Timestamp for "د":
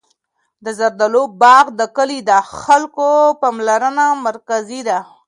0.63-0.65, 1.79-1.81, 2.29-2.31, 3.31-3.33